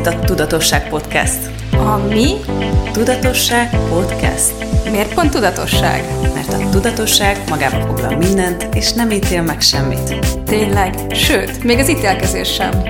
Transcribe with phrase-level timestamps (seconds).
[0.00, 1.50] itt a Tudatosság Podcast.
[1.72, 2.34] A mi?
[2.92, 4.52] Tudatosság Podcast.
[4.90, 6.04] Miért pont tudatosság?
[6.34, 10.26] Mert a tudatosság magába foglal mindent, és nem ítél meg semmit.
[10.44, 12.82] Tényleg, sőt, még az ítélkezés sem.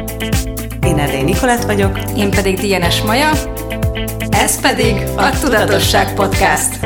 [0.83, 1.99] Én Erdély Nikolett vagyok.
[2.17, 3.31] Én pedig DNS Maja.
[4.31, 6.79] Ez pedig a Tudatosság Podcast.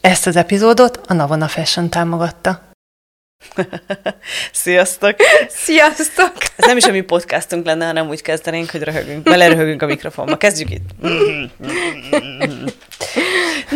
[0.00, 2.74] Ezt az epizódot a Navona Fashion támogatta.
[4.52, 5.14] Sziasztok!
[5.48, 6.32] Sziasztok!
[6.56, 9.22] Ez nem is a mi podcastunk lenne, hanem úgy kezdenénk, hogy röhögünk.
[9.22, 10.36] Beleröhögünk a mikrofonba.
[10.36, 10.88] Kezdjük itt.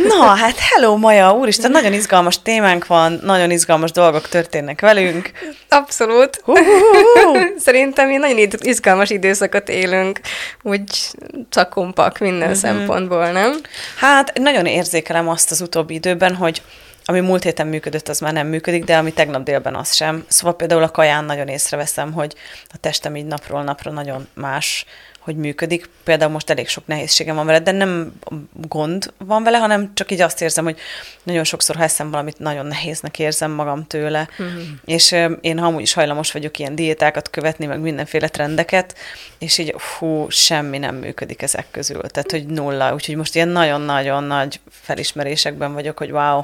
[0.09, 5.31] Na, hát hello Maja, úristen, nagyon izgalmas témánk van, nagyon izgalmas dolgok történnek velünk.
[5.69, 6.43] Abszolút.
[7.59, 10.21] Szerintem mi nagyon izgalmas időszakot élünk,
[10.63, 10.91] úgy
[11.51, 12.57] szakompak minden uh-huh.
[12.57, 13.61] szempontból, nem?
[13.97, 16.63] Hát nagyon érzékelem azt az utóbbi időben, hogy
[17.11, 20.25] ami múlt héten működött, az már nem működik, de ami tegnap délben az sem.
[20.29, 22.35] Szóval például a kaján nagyon észreveszem, hogy
[22.69, 24.85] a testem így napról napra nagyon más,
[25.21, 25.89] hogy működik.
[26.05, 28.13] Például most elég sok nehézségem van vele, de nem
[28.53, 30.79] gond van vele, hanem csak így azt érzem, hogy
[31.23, 34.29] nagyon sokszor, ha eszem valamit, nagyon nehéznek érzem magam tőle.
[34.43, 34.47] Mm.
[34.85, 38.97] És én amúgy is hajlamos vagyok ilyen diétákat követni, meg mindenféle trendeket,
[39.39, 42.01] és így hú, semmi nem működik ezek közül.
[42.01, 42.95] Tehát, hogy nulla.
[42.95, 46.43] Úgyhogy most ilyen nagyon-nagyon nagy felismerésekben vagyok, hogy wow,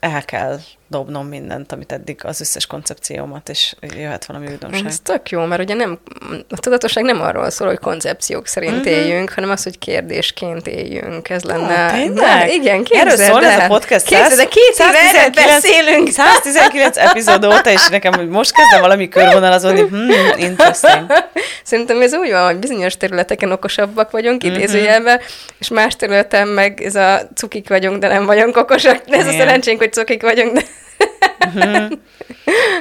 [0.00, 4.86] el kell dobnom mindent, amit eddig az összes koncepciómat, és jöhet valami újdonság.
[4.86, 5.98] Ez tök jó, mert ugye nem,
[6.48, 8.92] a tudatosság nem arról szól, hogy koncepciók szerint uh-huh.
[8.92, 11.28] éljünk, hanem az, hogy kérdésként éljünk.
[11.28, 11.86] Ez lenne.
[11.86, 12.52] Oh, tényleg?
[12.52, 14.06] igen, képzeld Erről szól ez a podcast.
[14.06, 16.10] Képzeld, de két éve beszélünk.
[16.10, 19.80] 119 epizód óta, és nekem most kezdem valami körvonalazódni.
[19.80, 21.12] Hmm, interesting.
[21.64, 24.58] Szerintem ez úgy van, hogy bizonyos területeken okosabbak vagyunk, uh-huh.
[24.58, 25.20] idézőjelben,
[25.58, 29.04] és más területen meg ez a cukik vagyunk, de nem vagyunk okosak.
[29.04, 29.34] De ez Igen.
[29.34, 30.62] a szerencsénk, hogy cukik vagyunk, de.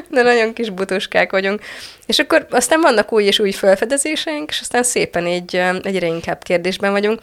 [0.10, 1.62] De nagyon kis butuskák vagyunk.
[2.06, 6.92] És akkor aztán vannak új és új felfedezéseink, és aztán szépen így egyre inkább kérdésben
[6.92, 7.20] vagyunk.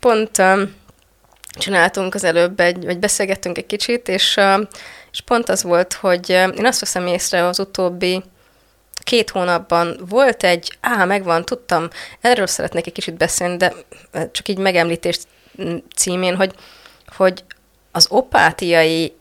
[0.00, 0.42] Pont
[1.50, 4.40] csináltunk az előbb egy, vagy beszélgettünk egy kicsit, és,
[5.12, 8.22] és pont az volt, hogy én azt veszem észre az utóbbi
[9.08, 11.88] két hónapban volt egy, á, megvan, tudtam,
[12.20, 13.72] erről szeretnék egy kicsit beszélni, de
[14.32, 15.18] csak így megemlítés
[15.96, 16.54] címén, hogy,
[17.16, 17.44] hogy
[17.92, 19.16] az opátiai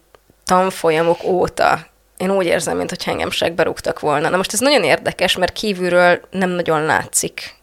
[0.48, 1.88] tanfolyamok óta
[2.18, 4.30] én úgy érzem, mintha engem segbe rúgtak volna.
[4.30, 7.56] Na most ez nagyon érdekes, mert kívülről nem nagyon látszik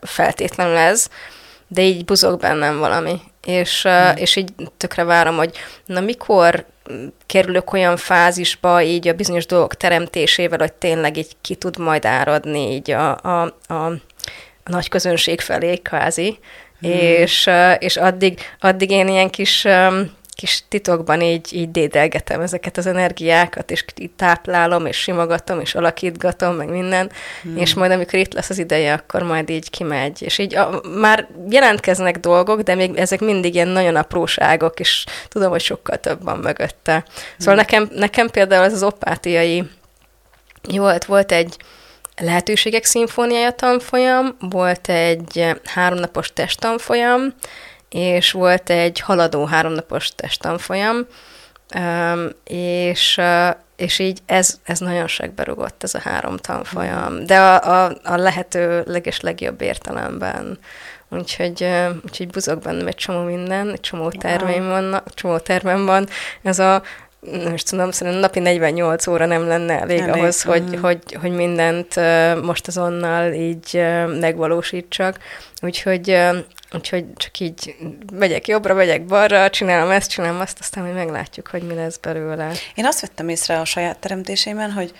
[0.00, 1.08] feltétlenül ez,
[1.68, 3.20] de így buzog bennem valami.
[3.44, 4.16] És, hmm.
[4.16, 6.64] és így tökre várom, hogy na mikor
[7.26, 12.72] kerülök olyan fázisba így a bizonyos dolgok teremtésével, hogy tényleg így ki tud majd áradni
[12.72, 13.92] így a, a, a, a
[14.64, 16.38] nagy közönség felé, kvázi.
[16.80, 16.90] Hmm.
[16.90, 19.66] És, és addig, addig én ilyen kis
[20.40, 26.54] kis titokban így, így dédelgetem ezeket az energiákat, és így táplálom, és simogatom, és alakítgatom,
[26.54, 27.10] meg minden,
[27.42, 27.56] hmm.
[27.56, 30.22] és majd amikor itt lesz az ideje, akkor majd így kimegy.
[30.22, 35.50] És így a, már jelentkeznek dolgok, de még ezek mindig ilyen nagyon apróságok, és tudom,
[35.50, 37.04] hogy sokkal több van mögötte.
[37.38, 37.62] Szóval hmm.
[37.62, 39.64] nekem, nekem például az az opátiai
[40.62, 41.56] volt, volt egy
[42.20, 47.34] lehetőségek szimfóniája tanfolyam, volt egy háromnapos testtanfolyam,
[47.90, 51.06] és volt egy haladó háromnapos testtanfolyam,
[52.44, 53.20] és,
[53.76, 58.16] és így ez, ez nagyon segbe rugott, ez a három tanfolyam, de a, a, a
[58.16, 60.58] lehető leges legjobb értelemben.
[61.08, 61.68] Úgyhogy,
[62.04, 66.08] úgyhogy buzog bennem egy csomó minden, egy csomó terveim van, csomó tervem van.
[66.42, 66.82] Ez a
[67.20, 70.14] nem is tudom, szerintem napi 48 óra nem lenne elég, elég.
[70.14, 70.80] ahhoz, hogy, uh-huh.
[70.80, 71.94] hogy, hogy mindent
[72.42, 73.82] most azonnal így
[74.20, 75.18] megvalósítsak.
[75.62, 76.18] Úgyhogy
[76.72, 77.76] Úgyhogy csak így
[78.12, 82.52] megyek jobbra, megyek balra, csinálom ezt, csinálom azt, aztán majd meglátjuk, hogy mi lesz belőle.
[82.74, 84.92] Én azt vettem észre a saját teremtésében, hogy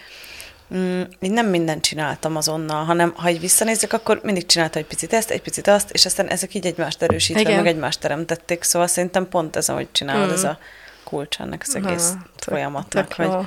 [0.75, 5.13] mm, én nem mindent csináltam azonnal, hanem ha így visszanézek, akkor mindig csináltam egy picit
[5.13, 7.57] ezt, egy picit azt, és aztán ezek így egymást erősítve, Igen.
[7.57, 10.33] meg egymást teremtették, szóval szerintem pont ez, ahogy csinálod, mm.
[10.33, 10.59] ez a
[11.05, 13.47] kulcs ennek az egész Na, folyamatnak, tök hogy,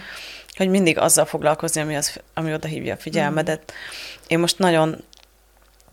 [0.58, 3.62] hogy mindig azzal foglalkozni, ami, az, ami oda hívja a figyelmedet.
[3.72, 4.24] Mm.
[4.28, 5.04] Én most nagyon,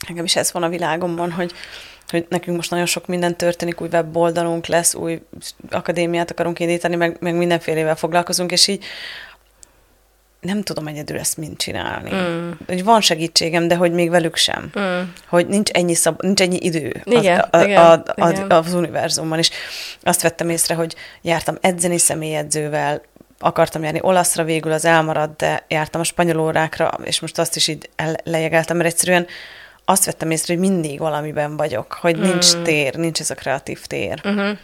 [0.08, 1.52] engem is ez van a világomban, hogy
[2.10, 5.22] hogy nekünk most nagyon sok minden történik, új weboldalunk lesz, új
[5.70, 8.84] akadémiát akarunk indítani, meg, meg mindenfélevel foglalkozunk, és így
[10.40, 12.10] nem tudom egyedül ezt mind csinálni.
[12.14, 12.50] Mm.
[12.66, 14.70] Hogy van segítségem, de hogy még velük sem.
[14.78, 15.00] Mm.
[15.28, 18.50] Hogy nincs ennyi, szab- nincs ennyi idő igen, az, a, igen, a, a, igen.
[18.50, 19.38] az univerzumban.
[19.38, 19.50] És
[20.02, 23.02] azt vettem észre, hogy jártam edzeni személyedzővel,
[23.38, 27.68] akartam járni olaszra, végül az elmaradt, de jártam a spanyol órákra, és most azt is
[27.68, 27.90] így
[28.24, 29.26] lejegeltem, mert egyszerűen
[29.90, 32.62] azt vettem észre, hogy mindig valamiben vagyok, hogy nincs mm.
[32.62, 34.20] tér, nincs ez a kreatív tér.
[34.24, 34.58] Uh-huh.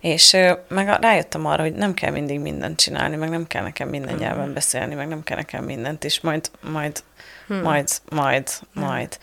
[0.00, 0.36] És
[0.68, 4.18] meg rájöttem arra, hogy nem kell mindig mindent csinálni, meg nem kell nekem minden hmm.
[4.18, 7.02] nyelven beszélni, meg nem kell nekem mindent is, majd, majd,
[7.46, 7.60] hmm.
[7.60, 8.84] majd, majd, hmm.
[8.84, 9.18] majd.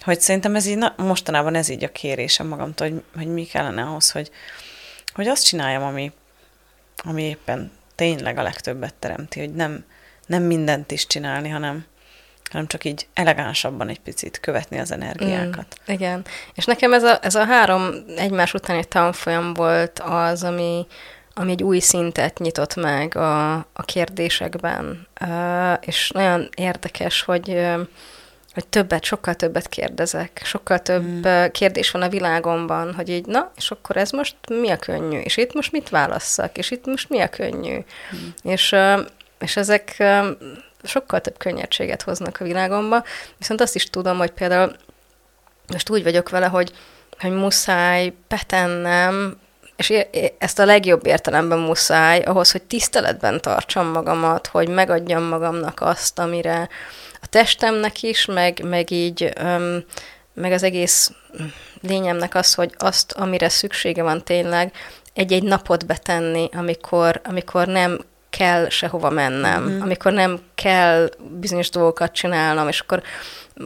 [0.00, 3.82] Hogy szerintem ez így, na, mostanában ez így a kérésem magamtól, hogy, hogy mi kellene
[3.82, 4.30] ahhoz, hogy,
[5.14, 6.12] hogy azt csináljam, ami,
[6.96, 9.84] ami éppen tényleg a legtöbbet teremti, hogy nem,
[10.26, 11.84] nem mindent is csinálni, hanem,
[12.52, 15.66] hanem csak így elegánsabban egy picit követni az energiákat.
[15.90, 16.24] Mm, igen.
[16.54, 20.86] És nekem ez a, ez a három egymás utáni tanfolyam volt az, ami,
[21.34, 25.06] ami egy új szintet nyitott meg a, a kérdésekben.
[25.20, 27.80] Uh, és nagyon érdekes, hogy uh,
[28.54, 31.44] hogy többet, sokkal többet kérdezek, sokkal több mm.
[31.52, 35.36] kérdés van a világomban, hogy így, na, és akkor ez most mi a könnyű, és
[35.36, 37.74] itt most mit válasszak, és itt most mi a könnyű.
[37.74, 38.50] Mm.
[38.50, 38.74] És,
[39.38, 40.02] és ezek
[40.82, 43.04] sokkal több könnyedséget hoznak a világomba,
[43.38, 44.76] viszont azt is tudom, hogy például
[45.72, 46.72] most úgy vagyok vele, hogy,
[47.18, 49.40] hogy muszáj betennem,
[49.76, 49.92] és
[50.38, 56.68] ezt a legjobb értelemben muszáj, ahhoz, hogy tiszteletben tartsam magamat, hogy megadjam magamnak azt, amire
[57.20, 59.84] a testemnek is, meg, meg így, öm,
[60.34, 61.12] meg az egész
[61.80, 64.72] lényemnek az, hogy azt, amire szüksége van tényleg,
[65.14, 68.00] egy-egy napot betenni, amikor, amikor nem
[68.38, 69.80] kell sehova mennem, mm-hmm.
[69.80, 73.02] amikor nem kell bizonyos dolgokat csinálnom, és akkor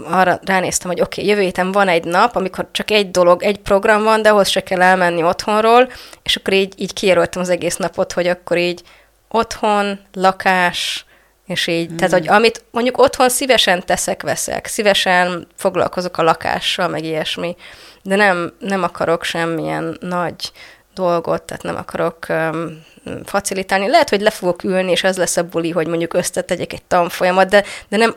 [0.05, 3.59] arra ránéztem, hogy oké, okay, jövő héten van egy nap, amikor csak egy dolog, egy
[3.59, 5.93] program van, de ahhoz se kell elmenni otthonról,
[6.23, 8.83] és akkor így, így kijelöltem az egész napot, hogy akkor így
[9.29, 11.05] otthon, lakás,
[11.47, 11.97] és így, mm.
[11.97, 17.57] tehát, hogy amit mondjuk otthon szívesen teszek, veszek, szívesen foglalkozok a lakással, meg ilyesmi,
[18.03, 20.53] de nem, nem akarok semmilyen nagy
[20.97, 22.85] dolgot, tehát nem akarok um,
[23.25, 23.89] facilitálni.
[23.89, 27.49] Lehet, hogy le fogok ülni, és ez lesz a buli, hogy mondjuk összetegyek egy tanfolyamat,
[27.49, 28.15] de, de nem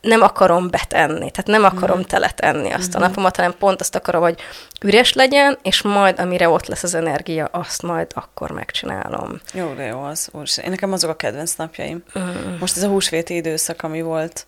[0.00, 2.02] nem akarom betenni, tehát nem akarom mm.
[2.02, 3.04] teletenni azt mm-hmm.
[3.04, 4.40] a napomat, hanem pont azt akarom, hogy
[4.84, 9.40] üres legyen, és majd, amire ott lesz az energia, azt majd akkor megcsinálom.
[9.52, 10.28] Jó, de jó az.
[10.32, 12.02] Úr, én nekem azok a kedvenc napjaim.
[12.18, 12.56] Mm.
[12.60, 14.46] Most ez a húsvéti időszak, ami volt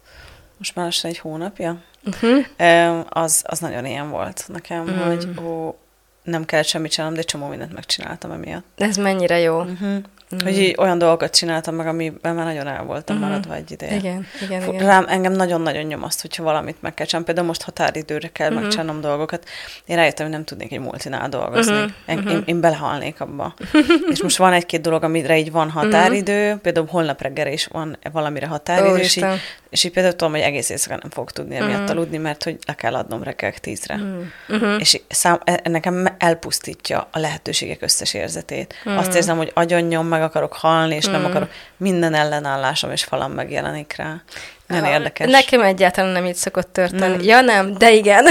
[0.59, 3.05] most már egy hónapja, uh-huh.
[3.09, 4.99] az, az nagyon ilyen volt nekem, mm.
[4.99, 5.77] hogy ó,
[6.25, 8.67] nem kellett semmit csinálnom, de csomó mindent megcsináltam emiatt.
[8.76, 9.61] Ez mennyire jó.
[9.61, 10.03] Uh-huh.
[10.35, 10.45] Mm.
[10.45, 13.25] Hogy így olyan dolgokat csináltam meg, amiben már nagyon el voltam mm-hmm.
[13.25, 13.97] maradva egy ideje.
[13.97, 14.87] Igen, igen, Fú, igen.
[14.87, 17.27] Rám engem nagyon-nagyon nyom azt, hogyha valamit meg kell csinálnom.
[17.27, 18.61] Például most határidőre kell mm-hmm.
[18.61, 19.49] megcsinálnom dolgokat.
[19.87, 21.73] Én rájöttem, hogy nem tudnék egy multinál dolgozni.
[21.73, 21.89] Mm-hmm.
[22.07, 23.55] Én, én, én belehalnék abba.
[24.13, 26.59] és most van egy-két dolog, amire így van határidő, mm-hmm.
[26.59, 29.27] például holnap reggel is van valamire határidő, Ó, és így,
[29.71, 31.91] és így például tudom, hogy egész éjszaka nem fogok tudni emiatt mm-hmm.
[31.91, 33.97] aludni, mert hogy le kell adnom reggel tízre.
[33.97, 34.79] Mm-hmm.
[34.79, 38.75] És szám, e, nekem elpusztítja a lehetőségek összes érzetét.
[38.89, 38.99] Mm-hmm.
[38.99, 41.12] Azt érzem, hogy agyon nyom, meg akarok halni, és mm.
[41.12, 44.23] nem akarok, minden ellenállásom és falam megjelenik rá.
[44.67, 45.31] Nagyon érdekes.
[45.31, 47.17] Nekem egyáltalán nem így szokott történni.
[47.17, 47.26] Mm.
[47.26, 48.25] Ja nem, de igen.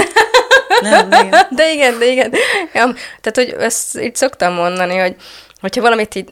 [0.80, 1.46] Nem, de igen.
[1.56, 2.32] de igen, de igen.
[2.72, 5.16] Ja, tehát, hogy ezt így szoktam mondani, hogy
[5.60, 6.28] hogyha valamit így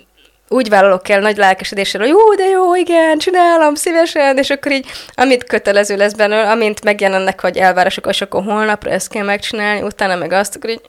[0.53, 4.87] úgy vállalok el nagy lelkesedéssel, hogy jó, de jó, igen, csinálom szívesen, és akkor így,
[5.15, 10.17] amit kötelező lesz benne, amint megjelennek, hogy elvárások, és akkor holnapra ezt kell megcsinálni, utána
[10.17, 10.81] meg azt, akkor így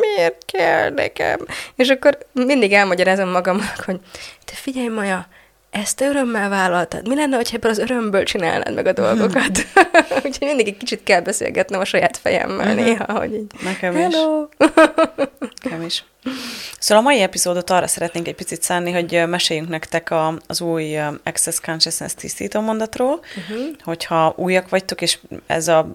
[0.00, 1.38] miért kell nekem?
[1.74, 4.00] És akkor mindig elmagyarázom magamnak, hogy
[4.44, 5.26] te figyelj, Maja,
[5.72, 7.08] ezt örömmel vállaltad.
[7.08, 9.66] Mi lenne, ha ebből az örömből csinálnád meg a dolgokat?
[10.24, 12.84] Úgyhogy mindig egy kicsit kell beszélgetnem a saját fejemmel uh-huh.
[12.84, 14.46] néha, hogy így, Nekem Hello.
[14.58, 14.68] is.
[15.62, 16.04] Nekem is.
[16.78, 20.98] Szóval a mai epizódot arra szeretnénk egy picit szánni, hogy meséljünk nektek a, az új
[21.24, 23.66] Access Consciousness tisztító mondatról, uh-huh.
[23.82, 25.92] hogyha újak vagytok, és ez a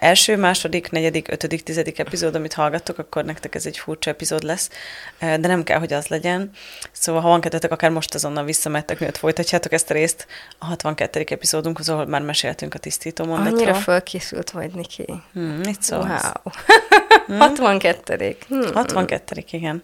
[0.00, 4.70] első, második, negyedik, ötödik, tizedik epizód, amit hallgattok, akkor nektek ez egy furcsa epizód lesz,
[5.18, 6.50] de nem kell, hogy az legyen.
[6.92, 10.26] Szóval, ha van kedvetek, akár most azonnal visszamettek, miatt folytatjátok ezt a részt
[10.58, 11.24] a 62.
[11.28, 13.56] epizódunkhoz, ahol már meséltünk a tisztító mondatról.
[13.56, 15.04] Annyira fölkészült vagy, Niki.
[15.32, 16.22] Hmm, mit szólsz?
[16.22, 16.52] Wow.
[17.26, 17.38] Hmm?
[17.38, 18.36] 62.
[18.48, 18.74] Hmm.
[18.74, 19.44] 62.
[19.50, 19.82] igen.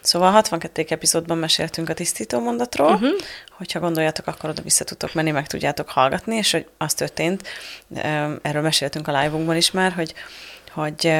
[0.00, 0.84] Szóval a 62.
[0.88, 3.10] epizódban meséltünk a tisztító mondatról, uh-huh.
[3.50, 7.48] hogyha gondoljátok, akkor oda vissza tudtok menni, meg tudjátok hallgatni, és hogy az történt,
[8.42, 10.14] erről meséltünk a live-unkban is már, hogy
[10.74, 11.12] hogy,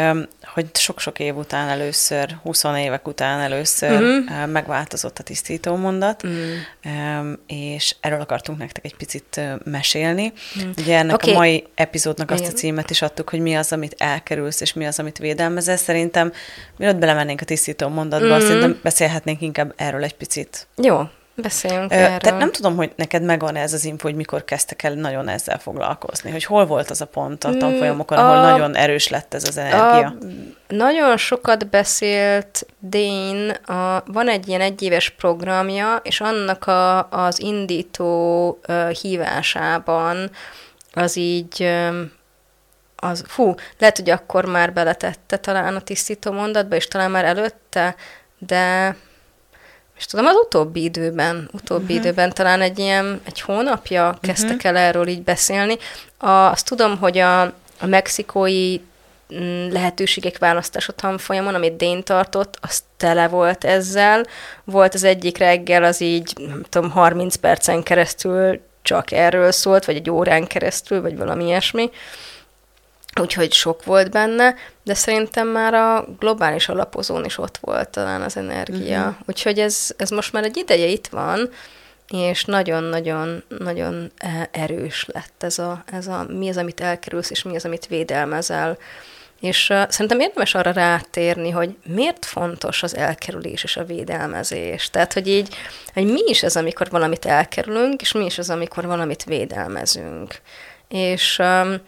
[0.43, 4.47] hogy sok-sok év után először, 20 évek után először uh-huh.
[4.47, 7.27] megváltozott a tisztító mondat, uh-huh.
[7.47, 10.33] és erről akartunk nektek egy picit mesélni.
[10.57, 10.73] Uh-huh.
[10.79, 11.35] Ugye ennek okay.
[11.35, 12.53] a mai epizódnak azt Igen.
[12.53, 15.77] a címet is adtuk, hogy mi az, amit elkerülsz, és mi az, amit védelmezel.
[15.77, 16.33] Szerintem,
[16.77, 18.47] mielőtt belemennénk a tisztító mondatba, uh-huh.
[18.47, 20.67] szerintem beszélhetnénk inkább erről egy picit.
[20.77, 21.01] Jó,
[21.35, 22.19] Beszéljünk Ö, erről.
[22.19, 25.59] Tehát nem tudom, hogy neked megvan ez az info, hogy mikor kezdtek el nagyon ezzel
[25.59, 29.35] foglalkozni, hogy hol volt az a pont a mm, tanfolyamokon, ahol a, nagyon erős lett
[29.35, 30.07] ez az energia.
[30.07, 30.15] A,
[30.69, 38.49] nagyon sokat beszélt Dén, a, van egy ilyen egyéves programja, és annak a, az indító
[38.69, 40.31] uh, hívásában
[40.93, 41.71] az így
[42.97, 47.95] az, fú, lehet, hogy akkor már beletette talán a tisztító mondatba, és talán már előtte,
[48.39, 48.97] de
[50.03, 51.99] és tudom, az utóbbi időben, utóbbi uh-huh.
[51.99, 54.71] időben talán egy ilyen, egy hónapja kezdtek uh-huh.
[54.71, 55.77] el erről így beszélni.
[56.19, 57.43] A, azt tudom, hogy a,
[57.81, 58.77] a mexikói
[59.35, 64.27] mm, lehetőségek választása tanfolyamon, amit Dén tartott, az tele volt ezzel.
[64.65, 69.97] Volt az egyik reggel, az így, nem tudom, 30 percen keresztül csak erről szólt, vagy
[69.97, 71.91] egy órán keresztül, vagy valami ilyesmi.
[73.21, 74.55] Úgyhogy sok volt benne,
[74.85, 78.99] de szerintem már a globális alapozón is ott volt talán az energia.
[78.99, 79.15] Uh-huh.
[79.27, 81.51] Úgyhogy ez, ez most már egy ideje itt van,
[82.09, 87.43] és nagyon-nagyon nagyon e, erős lett ez a, ez a mi az, amit elkerülsz, és
[87.43, 88.79] mi az, amit védelmezel.
[89.41, 94.91] És uh, szerintem érdemes arra rátérni, hogy miért fontos az elkerülés és a védelmezés.
[94.91, 95.55] Tehát, hogy így,
[95.95, 100.41] hogy mi is ez, amikor valamit elkerülünk, és mi is az, amikor valamit védelmezünk.
[100.89, 101.81] És um,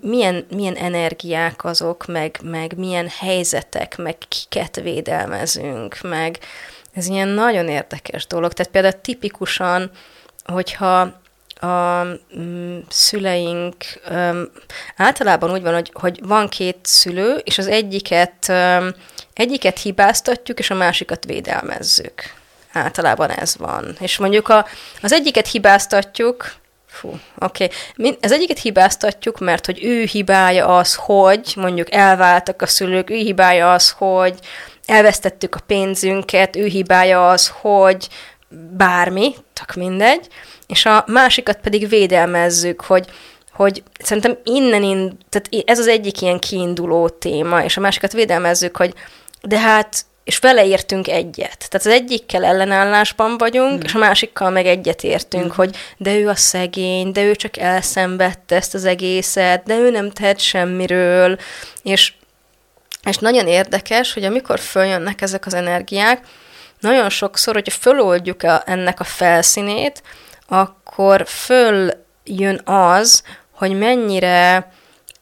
[0.00, 6.38] milyen, milyen energiák azok, meg, meg milyen helyzetek, meg kiket védelmezünk, meg
[6.92, 8.52] ez ilyen nagyon érdekes dolog.
[8.52, 9.90] Tehát például tipikusan,
[10.44, 11.20] hogyha
[11.54, 12.02] a
[12.38, 13.74] mm, szüleink
[14.96, 18.52] általában úgy van, hogy, hogy van két szülő, és az egyiket,
[19.32, 22.22] egyiket hibáztatjuk, és a másikat védelmezzük.
[22.72, 23.96] Általában ez van.
[24.00, 24.66] És mondjuk a,
[25.02, 26.54] az egyiket hibáztatjuk,
[26.92, 27.68] Fú, oké.
[27.96, 28.16] Okay.
[28.20, 33.72] Ez egyiket hibáztatjuk, mert hogy ő hibája az, hogy mondjuk elváltak a szülők, ő hibája
[33.72, 34.34] az, hogy
[34.86, 38.08] elvesztettük a pénzünket, ő hibája az, hogy
[38.76, 40.26] bármi, csak mindegy,
[40.66, 43.06] és a másikat pedig védelmezzük, hogy,
[43.52, 48.76] hogy szerintem innen, in, tehát ez az egyik ilyen kiinduló téma, és a másikat védelmezzük,
[48.76, 48.94] hogy
[49.42, 51.68] de hát és vele értünk egyet.
[51.68, 53.84] Tehát az egyikkel ellenállásban vagyunk, mm.
[53.84, 55.56] és a másikkal meg egyet értünk, mm.
[55.56, 60.10] hogy de ő a szegény, de ő csak elszenvedte ezt az egészet, de ő nem
[60.10, 61.38] tehet semmiről,
[61.82, 62.12] és,
[63.04, 66.26] és nagyon érdekes, hogy amikor följönnek ezek az energiák,
[66.80, 70.02] nagyon sokszor, hogyha föloldjuk a, ennek a felszínét,
[70.48, 74.72] akkor följön az, hogy mennyire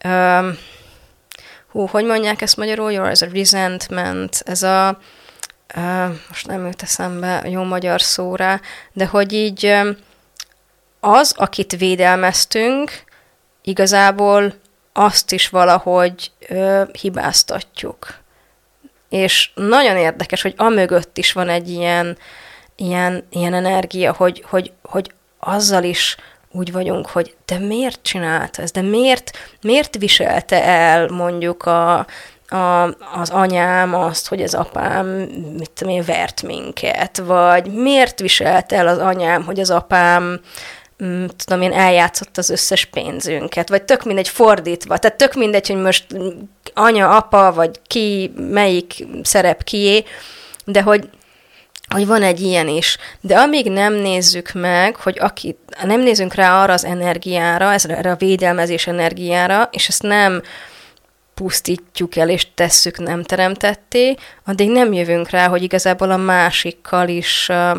[0.05, 0.57] um,
[1.71, 4.99] hú, hogy mondják ezt magyarul, Your ez a resentment, ez a,
[5.75, 8.59] uh, most nem jut eszembe jó magyar szóra,
[8.93, 9.73] de hogy így
[10.99, 13.03] az, akit védelmeztünk,
[13.63, 14.53] igazából
[14.93, 18.19] azt is valahogy uh, hibáztatjuk.
[19.09, 22.17] És nagyon érdekes, hogy amögött is van egy ilyen,
[22.75, 26.17] ilyen, ilyen energia, hogy, hogy, hogy azzal is
[26.51, 29.31] úgy vagyunk, hogy de miért csinálta ezt, de miért,
[29.61, 32.05] miért viselte el mondjuk a,
[32.47, 35.07] a, az anyám azt, hogy az apám,
[35.57, 40.39] mit tudom én, vert minket, vagy miért viselte el az anyám, hogy az apám
[41.03, 45.81] mm, tudom én, eljátszott az összes pénzünket, vagy tök mindegy fordítva, tehát tök mindegy, hogy
[45.81, 46.05] most
[46.73, 50.03] anya, apa, vagy ki, melyik szerep kié,
[50.65, 51.09] de hogy
[51.91, 52.97] hogy van egy ilyen is.
[53.21, 58.15] De amíg nem nézzük meg, hogy aki, nem nézünk rá arra az energiára, erre a
[58.15, 60.41] védelmezés energiára, és ezt nem
[61.33, 67.49] pusztítjuk el, és tesszük nem teremtetté, addig nem jövünk rá, hogy igazából a másikkal is
[67.49, 67.77] uh,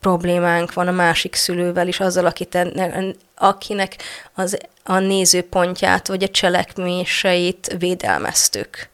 [0.00, 3.04] problémánk van, a másik szülővel is, azzal, akit enne,
[3.36, 3.96] akinek
[4.34, 8.88] az, a nézőpontját, vagy a cselekméseit védelmeztük.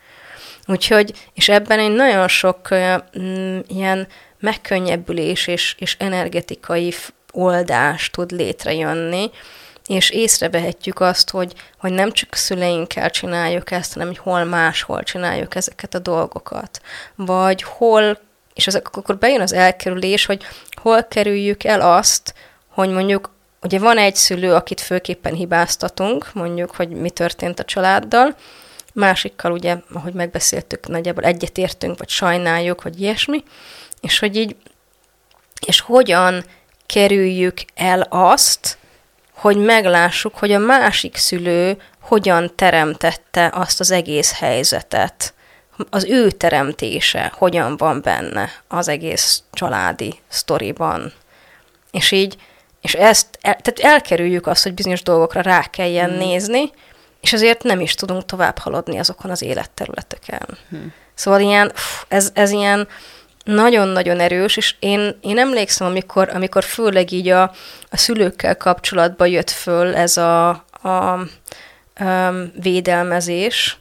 [0.67, 2.69] Úgyhogy, és ebben egy nagyon sok
[3.19, 4.07] mm, ilyen
[4.41, 6.95] megkönnyebbülés és, és energetikai
[7.33, 9.31] oldás tud létrejönni,
[9.87, 15.55] és észrevehetjük azt, hogy, hogy nem csak szüleinkkel csináljuk ezt, hanem hogy hol máshol csináljuk
[15.55, 16.81] ezeket a dolgokat.
[17.15, 18.19] Vagy hol,
[18.55, 20.45] és az, akkor bejön az elkerülés, hogy
[20.83, 22.35] hol kerüljük el azt,
[22.69, 23.31] hogy mondjuk
[23.63, 28.37] ugye van egy szülő, akit főképpen hibáztatunk, mondjuk, hogy mi történt a családdal,
[28.97, 33.45] másikkal ugye, ahogy megbeszéltük, nagyjából egyetértünk, vagy sajnáljuk, vagy ilyesmi,
[34.01, 34.57] és hogy így,
[35.67, 36.45] és hogyan
[36.87, 38.79] kerüljük el azt,
[39.35, 45.35] hogy meglássuk, hogy a másik szülő hogyan teremtette azt az egész helyzetet,
[45.91, 51.13] az ő teremtése hogyan van benne az egész családi sztoriban.
[51.91, 52.37] És így,
[52.81, 56.19] és ezt, el, tehát elkerüljük azt, hogy bizonyos dolgokra rá kelljen hmm.
[56.19, 56.71] nézni,
[57.21, 60.59] és azért nem is tudunk tovább haladni azokon az életterületeken.
[60.69, 60.93] Hmm.
[61.15, 61.73] Szóval ilyen,
[62.09, 62.89] ez, ez ilyen
[63.45, 67.43] nagyon-nagyon erős, és én, én emlékszem, amikor, amikor főleg így a,
[67.91, 70.49] a szülőkkel kapcsolatban jött föl ez a,
[70.83, 71.27] a, a
[72.63, 73.79] védelmezés,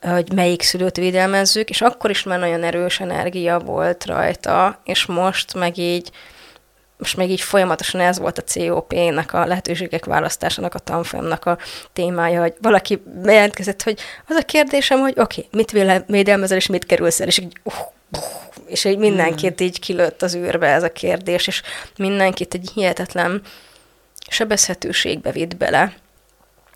[0.00, 5.54] hogy melyik szülőt védelmezzük, és akkor is már nagyon erős energia volt rajta, és most
[5.54, 6.10] meg így
[6.98, 11.58] most még így folyamatosan ez volt a COP-nak, a lehetőségek választásának, a tanfolyamnak a
[11.92, 16.86] témája, hogy valaki bejelentkezett, hogy az a kérdésem, hogy oké, okay, mit védelmezel, és mit
[16.86, 17.74] kerülsz el, és így, uh,
[18.12, 18.22] uh,
[18.66, 21.62] és így mindenkit így kilőtt az űrbe ez a kérdés, és
[21.96, 23.42] mindenkit egy hihetetlen
[24.28, 25.94] sebezhetőségbe vitt bele,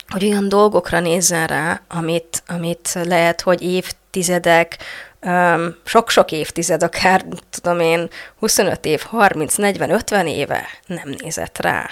[0.08, 4.76] hogy olyan dolgokra nézzen rá, amit, amit lehet, hogy évtizedek,
[5.84, 11.88] sok-sok évtized, akár tudom én, 25 év, 30, 40, 50 éve nem nézett rá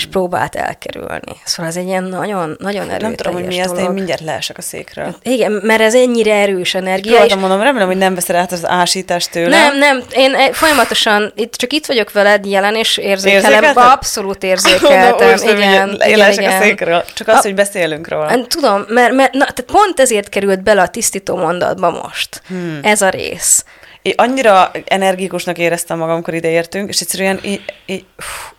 [0.00, 1.36] és próbált elkerülni.
[1.44, 4.20] Szóval ez egy ilyen nagyon, nagyon erőteljes Nem tudom, hogy mi ez, de én mindjárt
[4.20, 5.16] leesek a székről.
[5.22, 7.10] Igen, mert ez ennyire erős energia.
[7.10, 7.44] Próbáltam és...
[7.44, 9.56] mondom, remélem, hogy nem veszed át az ásítást tőle.
[9.56, 15.28] Nem, nem, én folyamatosan, itt csak itt vagyok veled jelen, és érzékelem, abszolút érzékeltem.
[15.28, 16.52] Mondom, igen, én igen, igen.
[16.52, 17.04] a székről.
[17.14, 18.46] Csak az, a, hogy beszélünk róla.
[18.46, 22.42] Tudom, mert, mert na, tehát pont ezért került bele a tisztító mondatba most.
[22.48, 22.78] Hmm.
[22.82, 23.64] Ez a rész
[24.02, 27.62] én annyira energikusnak éreztem magam, amikor ide értünk, és egyszerűen így...
[27.86, 28.04] így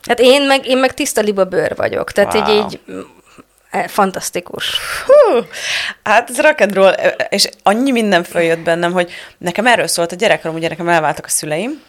[0.07, 2.49] hát én meg, én meg tiszta liba bőr vagyok, tehát wow.
[2.49, 3.05] így, így
[3.69, 4.79] e, fantasztikus.
[5.05, 5.39] Hú,
[6.03, 6.93] hát ez rock and roll,
[7.29, 11.29] és annyi minden följött bennem, hogy nekem erről szólt a gyerekkorom, ugye nekem elváltak a
[11.29, 11.81] szüleim,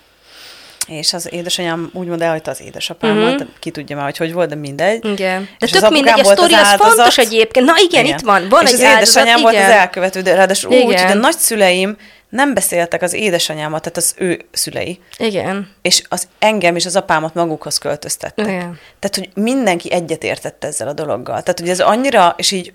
[0.87, 3.49] és az édesanyám úgymond elhagyta az édesapámat, uh-huh.
[3.59, 5.05] ki tudja már, hogy hogy volt, de mindegy.
[5.05, 5.49] Igen.
[5.59, 7.67] De és tök mindegy, a sztori az, az fontos egyébként.
[7.67, 9.43] Na igen, igen, itt van, van és egy az áldozat, édesanyám igen.
[9.43, 10.87] volt az elkövető, de ráadásul igen.
[10.87, 11.97] úgy, hogy a nagyszüleim
[12.29, 15.01] nem beszéltek az édesanyámat, tehát az ő szülei.
[15.19, 15.71] Igen.
[15.83, 18.47] És az engem és az apámat magukhoz költöztettek.
[18.47, 18.79] Igen.
[18.99, 21.43] Tehát, hogy mindenki egyetértett ezzel a dologgal.
[21.43, 22.73] Tehát, hogy ez annyira, és így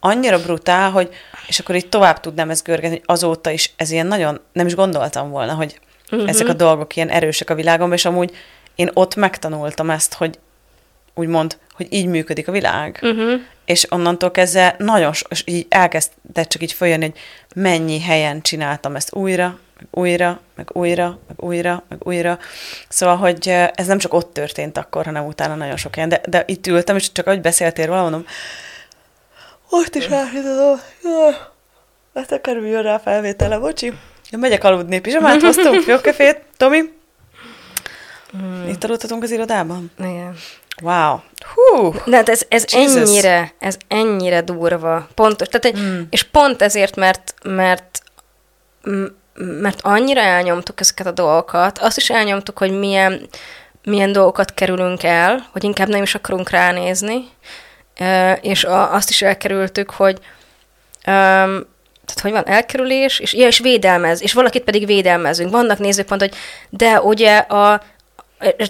[0.00, 1.08] annyira brutál, hogy,
[1.46, 4.74] és akkor így tovább tudnám ezt görgetni, hogy azóta is ez ilyen nagyon, nem is
[4.74, 6.28] gondoltam volna, hogy uh-huh.
[6.28, 8.36] ezek a dolgok ilyen erősek a világomban, és amúgy
[8.74, 10.38] én ott megtanultam ezt, hogy
[11.14, 12.98] úgymond, hogy így működik a világ.
[13.02, 13.40] Uh-huh.
[13.64, 17.20] És onnantól kezdve nagyon, és így elkezdett csak így följönni, hogy
[17.62, 22.38] mennyi helyen csináltam ezt újra, meg újra, meg újra, meg újra, meg újra.
[22.88, 26.08] Szóval, hogy ez nem csak ott történt akkor, hanem utána nagyon sok helyen.
[26.08, 28.24] De, de itt ültem, és csak ahogy beszéltél róla, mondom,
[29.70, 30.80] ott is elhitatom.
[32.14, 33.92] Hát akár jön rá felvétele, bocsi.
[34.30, 36.80] Ja, megyek aludni, pizsamát hoztunk, jó kefét, Tomi?
[38.36, 38.68] Mm.
[38.68, 39.90] Itt aludhatunk az irodában?
[39.98, 40.36] Igen.
[40.82, 41.18] Wow.
[41.54, 41.94] Hú.
[42.04, 45.08] De hát ez, ez ennyire, ez ennyire durva.
[45.14, 45.48] Pontos.
[45.48, 46.00] Tehát egy, mm.
[46.10, 48.02] És pont ezért, mert, mert
[49.38, 53.28] mert annyira elnyomtuk ezeket a dolgokat, azt is elnyomtuk, hogy milyen,
[53.84, 57.24] milyen dolgokat kerülünk el, hogy inkább nem is akarunk ránézni,
[58.40, 60.18] és azt is elkerültük, hogy
[62.14, 65.50] tehát hogy van elkerülés, és, ja, és védelmez, és valakit pedig védelmezünk.
[65.50, 66.34] Vannak nézőpont, hogy
[66.68, 67.82] de ugye a,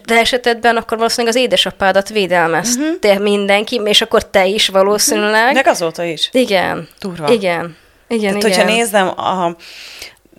[0.05, 3.23] de esetedben akkor valószínűleg az édesapádat védelmezte uh-huh.
[3.23, 5.41] mindenki, és akkor te is valószínűleg.
[5.41, 5.55] Uh-huh.
[5.55, 6.29] Meg azóta is.
[6.33, 6.89] Igen.
[6.99, 7.29] Turva.
[7.29, 7.77] Igen.
[8.09, 8.51] Igen, Tehát, igen.
[8.51, 9.57] hogyha nézem, a,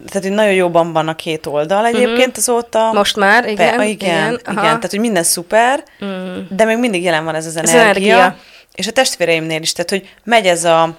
[0.07, 2.37] tehát, hogy nagyon jóban van a két oldal egyébként uh-huh.
[2.37, 2.91] azóta.
[2.93, 3.77] Most már, igen.
[3.77, 4.55] Te, igen, igen, igen.
[4.55, 6.37] Tehát, hogy minden szuper, uh-huh.
[6.49, 7.79] de még mindig jelen van ez az energia.
[7.79, 8.35] Ez energia.
[8.75, 10.97] És a testvéreimnél is, tehát, hogy megy ez a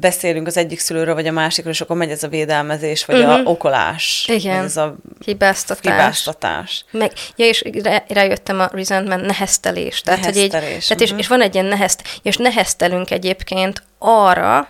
[0.00, 3.32] beszélünk az egyik szülőről, vagy a másikról, és akkor megy ez a védelmezés, vagy uh-huh.
[3.32, 3.46] a mhm.
[3.46, 4.26] okolás.
[4.32, 4.64] Igen.
[4.64, 5.92] Ez a hibáztatás.
[5.92, 6.84] hibáztatás.
[6.90, 7.64] Meg, ja, és
[8.08, 10.00] rájöttem a resentment neheztelés.
[10.00, 10.52] Tehát, neheztelés.
[10.52, 11.18] Hogy így, tehát uh-huh.
[11.18, 14.68] és, és, van egy ilyen nehezt, és neheztelünk egyébként arra,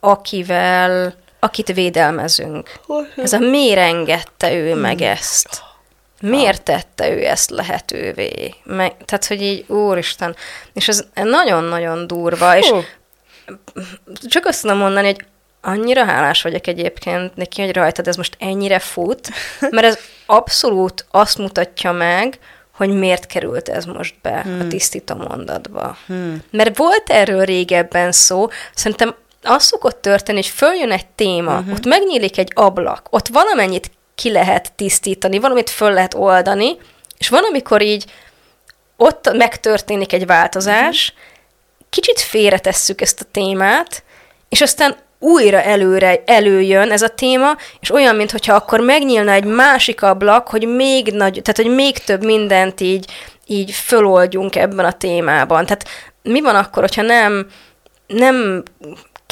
[0.00, 2.80] akivel, akit védelmezünk.
[3.16, 4.80] Ez a miért engedte ő hmm.
[4.80, 5.62] meg ezt?
[6.20, 8.54] Miért tette ő ezt lehetővé?
[8.64, 10.36] Meg, tehát, hogy így, úristen,
[10.72, 12.72] és ez nagyon-nagyon durva, és
[14.28, 15.24] csak azt tudom mondani, hogy
[15.60, 19.28] annyira hálás vagyok egyébként neki, hogy rajtad ez most ennyire fut,
[19.70, 22.38] mert ez abszolút azt mutatja meg,
[22.74, 24.60] hogy miért került ez most be hmm.
[24.60, 25.96] a tisztító mondatba.
[26.06, 26.42] Hmm.
[26.50, 31.72] Mert volt erről régebben szó, szerintem az szokott történni, hogy följön egy téma, uh-huh.
[31.72, 36.76] ott megnyílik egy ablak, ott valamennyit ki lehet tisztítani, valamit föl lehet oldani,
[37.18, 38.04] és van, amikor így
[38.96, 41.38] ott megtörténik egy változás, uh-huh
[41.90, 44.02] kicsit félretesszük ezt a témát,
[44.48, 50.02] és aztán újra előre előjön ez a téma, és olyan, mintha akkor megnyílna egy másik
[50.02, 53.12] ablak, hogy még nagy, tehát hogy még több mindent így,
[53.46, 55.66] így föloldjunk ebben a témában.
[55.66, 55.88] Tehát
[56.22, 57.46] mi van akkor, hogyha nem,
[58.06, 58.62] nem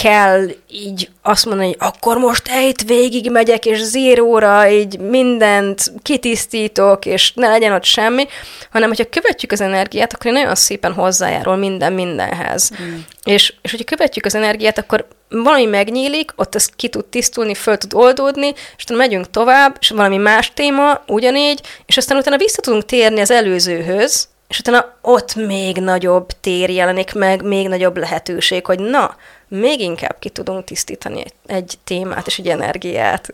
[0.03, 7.07] kell így azt mondani, hogy akkor most ejt végig megyek, és zéróra így mindent kitisztítok,
[7.07, 8.27] és ne legyen ott semmi,
[8.71, 12.71] hanem hogyha követjük az energiát, akkor nagyon szépen hozzájárul minden mindenhez.
[12.83, 12.97] Mm.
[13.25, 17.77] És, és hogyha követjük az energiát, akkor valami megnyílik, ott ez ki tud tisztulni, föl
[17.77, 22.61] tud oldódni, és utána megyünk tovább, és valami más téma, ugyanígy, és aztán utána vissza
[22.61, 28.67] tudunk térni az előzőhöz, és utána ott még nagyobb tér jelenik meg, még nagyobb lehetőség,
[28.67, 29.17] hogy na,
[29.49, 33.29] még inkább ki tudunk tisztítani egy, témát és egy energiát.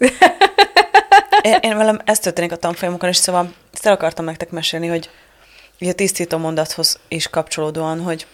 [1.43, 5.11] én, én velem ez történik a tanfolyamokon, és szóval ezt el akartam nektek mesélni, hogy
[5.79, 8.27] így a tisztító mondathoz is kapcsolódóan, hogy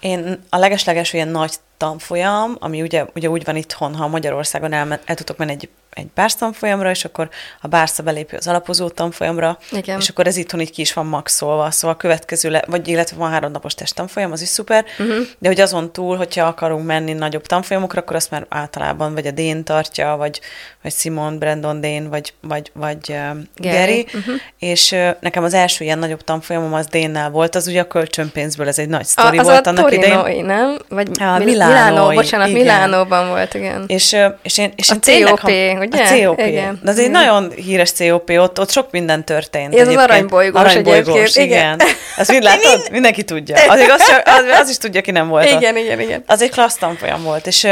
[0.00, 5.00] én a legesleges ilyen nagy tanfolyam, ami ugye, ugye úgy van itthon, ha Magyarországon el,
[5.04, 7.28] el tudok menni egy egy bársz tanfolyamra, és akkor
[7.60, 9.98] a bársza belépő az alapozó tanfolyamra, Igen.
[9.98, 13.16] és akkor ez itthon így ki is van maxolva, szóval a következő, le, vagy illetve
[13.16, 15.16] van három napos testtanfolyam, az is szuper, uh-huh.
[15.38, 19.30] de hogy azon túl, hogyha akarunk menni nagyobb tanfolyamokra, akkor azt már általában vagy a
[19.30, 20.40] Dén tartja, vagy,
[20.82, 23.16] vagy Simon, Brandon Dén, vagy, vagy, vagy uh,
[23.56, 24.06] Gary, Gary.
[24.14, 24.34] Uh-huh.
[24.58, 28.68] és uh, nekem az első ilyen nagyobb tanfolyamom az Dénnel volt, az ugye a kölcsönpénzből,
[28.68, 30.44] ez egy nagy sztori a, az volt a annak Torinoi, idején.
[30.44, 30.78] nem?
[30.88, 32.60] Vagy ja, Milánói, Milánó, bocsánat, igen.
[32.60, 33.84] Milánóban volt, igen.
[33.86, 35.50] És, és én, és a én tényleg, COP,
[35.80, 36.22] ugye?
[36.22, 36.38] A COP.
[36.38, 36.80] Igen.
[36.82, 39.74] De az egy nagyon híres COP, ott, ott sok minden történt.
[39.74, 41.46] Ez az aranybolygós, aranybolygós igen.
[41.46, 41.80] igen.
[42.16, 42.88] Ezt mind látod?
[42.90, 43.70] Mindenki tudja.
[43.72, 45.82] Azért az, csak, az, az, is tudja, ki nem volt Igen, ott.
[45.82, 46.22] igen, igen.
[46.26, 47.68] Az egy klassz tanfolyam volt, és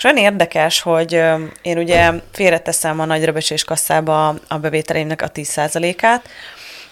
[0.00, 1.12] és olyan érdekes, hogy
[1.62, 6.28] én ugye félreteszem a nagyrebecsés kasszába a bevételeimnek a 10%-át,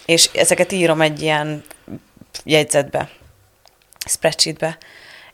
[0.06, 1.64] és ezeket írom egy ilyen
[2.44, 3.08] jegyzetbe,
[4.06, 4.78] spreadsheetbe.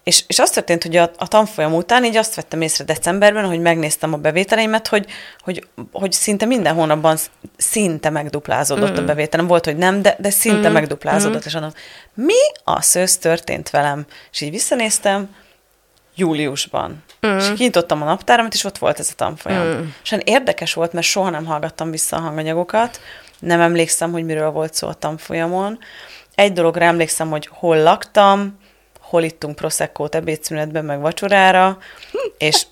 [0.04, 3.60] És, és az történt, hogy a, a tanfolyam után így azt vettem észre decemberben, hogy
[3.60, 5.06] megnéztem a bevételeimet, hogy,
[5.40, 7.16] hogy, hogy szinte minden hónapban
[7.56, 9.02] szinte megduplázódott mm.
[9.02, 9.46] a bevételem.
[9.46, 10.72] Volt, hogy nem, de, de szinte mm.
[10.72, 11.42] megduplázódott.
[11.42, 11.46] Mm.
[11.46, 11.72] És mondom,
[12.14, 14.04] mi a szősz történt velem?
[14.32, 15.34] És így visszanéztem,
[16.14, 17.02] júliusban.
[17.26, 17.36] Mm.
[17.36, 19.66] És kinyitottam a naptáramat, és ott volt ez a tanfolyam.
[19.66, 19.82] Mm.
[20.02, 23.00] És érdekes volt, mert soha nem hallgattam vissza a hanganyagokat,
[23.38, 25.78] nem emlékszem, hogy miről volt szó a tanfolyamon.
[26.34, 28.58] Egy dologra emlékszem, hogy hol laktam,
[29.14, 31.78] hol ittunk proszekkót ebédszünetben, meg vacsorára,
[32.38, 32.66] és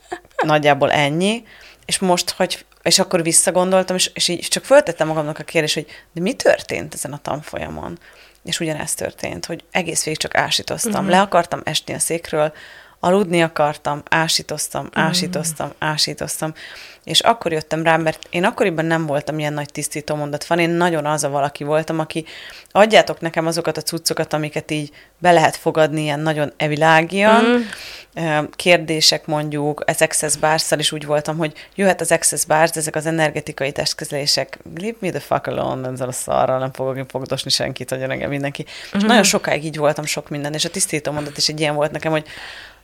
[0.45, 1.45] nagyjából ennyi.
[1.85, 5.87] És most, hogy és akkor visszagondoltam, és, és így csak föltettem magamnak a kérdést, hogy
[6.13, 7.99] de mi történt ezen a tanfolyamon?
[8.45, 10.93] És ugyanezt történt, hogy egész végig csak ásítoztam.
[10.93, 11.09] Uh-huh.
[11.09, 12.53] Le akartam esni a székről,
[13.01, 15.89] aludni akartam, ásítoztam, ásítoztam, uh-huh.
[15.89, 16.55] ásítoztam.
[17.05, 20.71] És akkor jöttem rá, mert én akkoriban nem voltam ilyen nagy tisztító mondat van, én
[20.71, 22.25] nagyon az a valaki voltam, aki
[22.71, 28.45] adjátok nekem azokat a cuccokat, amiket így be lehet fogadni ilyen nagyon evilágian, mm.
[28.57, 33.07] kérdések mondjuk, az Access bars is úgy voltam, hogy jöhet az Access Bars, ezek az
[33.07, 38.03] energetikai testkezelések, leave me the fuck alone, ezzel a szarral nem fogok fogdosni senkit, hogy
[38.03, 38.63] engem mindenki.
[38.63, 38.81] Mm-hmm.
[38.93, 39.07] És mhm.
[39.07, 42.13] nagyon sokáig így voltam sok minden, és a tisztító mondat is egy ilyen volt nekem,
[42.13, 42.27] hogy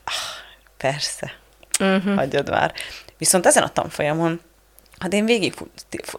[0.04, 0.12] ah,
[0.76, 1.33] persze,
[1.81, 2.14] uh-huh.
[2.14, 2.74] hagyjad már.
[3.18, 4.40] Viszont ezen a tanfolyamon,
[4.98, 5.54] hát én végig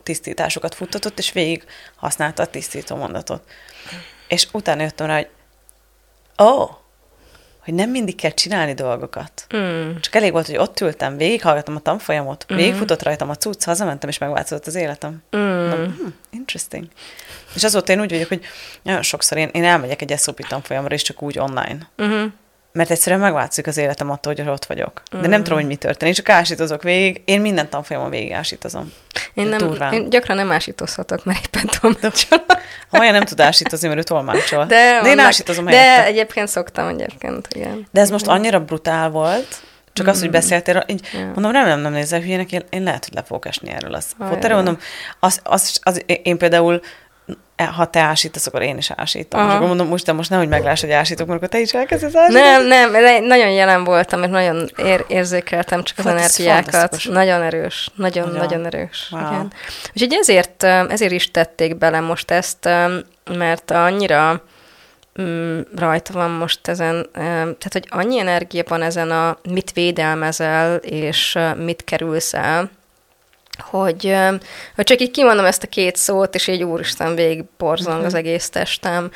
[0.04, 1.64] tisztításokat futtatott, és végig
[1.96, 3.44] használta a tisztító mondatot.
[4.28, 5.30] És utána jöttem rá, hogy
[6.44, 6.70] ó, oh,
[7.64, 9.46] hogy nem mindig kell csinálni dolgokat.
[9.56, 9.96] Mm.
[10.00, 12.56] Csak elég volt, hogy ott ültem, végighallgattam a tanfolyamot, mm.
[12.56, 15.24] végigfutott rajtam a cucc, hazamentem, és megváltozott az életem.
[15.38, 15.40] Mm.
[15.40, 16.86] Na, hmm, interesting.
[17.56, 18.46] És azóta én úgy vagyok, hogy
[18.82, 21.90] nagyon sokszor én, én elmegyek egy SOP tanfolyamra, és csak úgy online.
[22.02, 22.26] Mm-hmm
[22.72, 25.02] mert egyszerűen megváltozik az életem attól, hogy ott vagyok.
[25.12, 25.44] De nem mm.
[25.44, 27.22] tudom, hogy mi történik, csak ásítozok végig.
[27.26, 28.94] Én minden tanfolyamon végig ásítozom.
[29.34, 32.46] Én, nem, én gyakran nem ásítozhatok, mert éppen tolmácsolok.
[32.92, 34.66] Olyan nem tud ásítozni, mert ő tolmácsol.
[34.66, 36.06] De, de én ásítozom De helyette.
[36.06, 37.88] egyébként szoktam egyébként, igen.
[37.92, 39.62] De ez most annyira brutál volt,
[39.94, 40.10] csak mm.
[40.10, 40.32] az, hogy mm.
[40.32, 41.26] beszéltél, így yeah.
[41.26, 43.94] mondom, remélem nem nézel hülyének, én, én lehet, hogy le fogok esni erről.
[43.94, 44.78] Az, ah, mondom,
[45.20, 46.82] az, az, az, én például
[47.66, 49.40] ha te ásítasz, akkor én is ásítom.
[49.40, 49.50] Aha.
[49.50, 52.16] És akkor mondom, most, de most nehogy megláss, hogy ásítok, mert akkor te is elkezdesz
[52.16, 52.68] ásítani.
[52.68, 56.98] Nem, nem, nagyon jelen voltam, mert nagyon ér, érzékeltem csak az hát energiákat.
[57.10, 59.08] Nagyon erős, nagyon, nagyon, nagyon erős.
[59.12, 59.22] Wow.
[59.22, 59.54] Igen.
[59.94, 62.70] Úgyhogy ezért, ezért is tették bele most ezt,
[63.38, 64.44] mert annyira
[65.22, 71.38] mm, rajta van most ezen, tehát hogy annyi energia van ezen a mit védelmezel, és
[71.58, 72.70] mit kerülsz el,
[73.62, 74.16] hogy,
[74.76, 78.50] hogy csak így kimondom ezt a két szót, és így úristen végig borzong az egész
[78.50, 79.12] testem.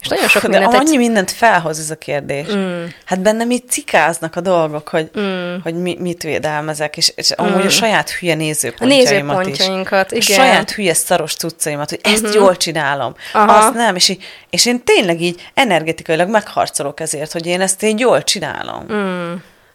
[0.00, 0.70] És nagyon sok mindent...
[0.70, 0.98] De annyi egy...
[0.98, 2.46] mindent felhoz ez a kérdés.
[2.54, 2.84] Mm.
[3.04, 5.54] Hát bennem így cikáznak a dolgok, hogy, mm.
[5.62, 7.66] hogy mi, mit védelmezek, és, és amúgy mm.
[7.66, 10.28] a saját hülye nézőpontjaimat a nézőpontjainkat, is.
[10.28, 10.40] igen.
[10.40, 12.32] A saját hülye szaros cuccaimat, hogy ezt mm-hmm.
[12.32, 13.56] jól csinálom, Aha.
[13.56, 18.00] azt nem, és, így, és én tényleg így energetikailag megharcolok ezért, hogy én ezt így
[18.00, 18.86] jól csinálom.
[18.92, 19.32] Mm.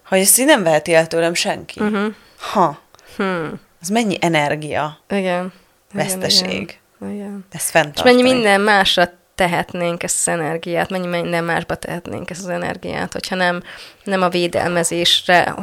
[0.08, 1.84] Hogy ezt így nem veheti el tőlem senki.
[1.84, 2.08] Mm-hmm.
[2.38, 2.82] Ha.
[3.16, 3.60] Hmm.
[3.82, 4.98] Az mennyi energia?
[5.10, 5.54] Igen.
[5.94, 6.80] Veszteség.
[7.02, 7.14] Igen.
[7.14, 7.46] igen.
[7.52, 7.96] Ez fent.
[7.96, 13.14] És mennyi minden másra tehetnénk ezt az energiát, mennyi minden másba tehetnénk ezt az energiát,
[13.14, 13.64] hogyha nem,
[14.04, 15.56] nem a védelmezésre.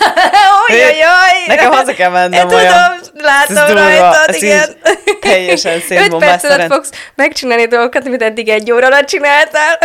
[0.68, 1.46] Ojjajjaj!
[1.46, 2.96] Nekem haza kell mennem olyan.
[3.02, 4.76] Tudom, látom ez rajtad, ez igen.
[5.20, 6.72] Teljesen szétbombás szerint.
[6.72, 9.78] fogsz megcsinálni dolgokat, amit eddig egy óra alatt csináltál.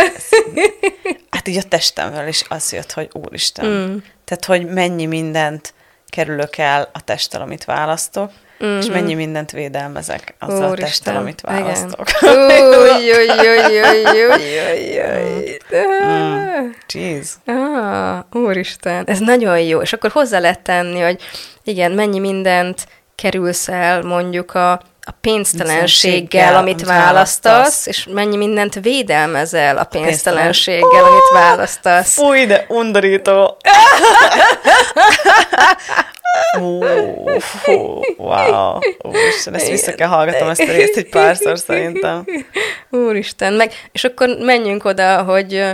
[1.30, 3.66] hát így a testemvel is az jött, hogy úristen.
[3.66, 3.96] Mm.
[4.24, 5.74] Tehát, hogy mennyi mindent
[6.10, 8.30] kerülök el a testtel, amit választok,
[8.64, 8.78] mm-hmm.
[8.78, 12.06] és mennyi mindent védelmezek azzal a testtel, amit választok.
[16.92, 17.38] Jeez.
[18.32, 19.80] Úristen, ez nagyon jó.
[19.80, 21.22] És akkor hozzá lehet tenni, hogy
[21.64, 29.76] igen, mennyi mindent kerülsz el mondjuk a, a pénztelenséggel, amit választasz, és mennyi mindent védelmezel
[29.76, 32.14] a pénztelenséggel, amit választasz.
[32.14, 33.56] Fúj, de undorító.
[38.16, 38.78] wow.
[39.02, 42.24] Úristen, ezt vissza kell hallgatom ezt a részt egy párszor szerintem.
[42.90, 45.64] Úristen, meg, és akkor menjünk oda, hogy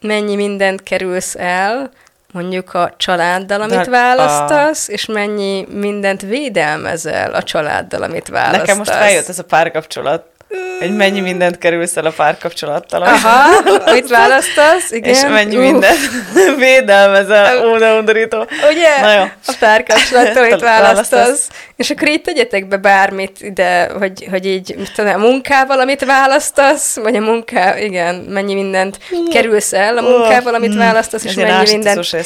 [0.00, 1.90] mennyi mindent kerülsz el,
[2.36, 4.92] mondjuk a családdal, amit De választasz, a...
[4.92, 8.60] és mennyi mindent védelmezel a családdal, amit választasz.
[8.60, 10.35] Nekem most feljött ez a párkapcsolat
[10.78, 13.02] hogy mennyi mindent kerülsz el a párkapcsolattal.
[13.02, 15.14] Aha, mit választasz, igen.
[15.14, 15.62] És mennyi uh.
[15.62, 15.98] mindent
[16.58, 18.46] védelmezel, ó, de undorító.
[18.70, 19.00] Ugye?
[19.00, 19.22] Na jó.
[19.46, 21.48] A párkapcsolattal, amit választasz.
[21.76, 26.04] És akkor így tegyetek be bármit ide, hogy, hogy így, mit tudom, a munkával, amit
[26.04, 28.98] választasz, vagy a munká, igen, mennyi mindent
[29.32, 30.78] kerülsz el a munkával, amit mm.
[30.78, 32.16] választasz, és mennyi mindent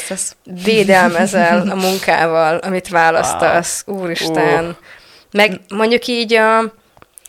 [0.63, 3.83] védelmezel a munkával, amit választasz.
[3.87, 4.77] Úristen.
[5.31, 6.79] Meg mondjuk így a